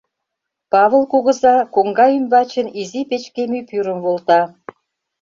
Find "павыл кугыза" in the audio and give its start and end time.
0.71-1.55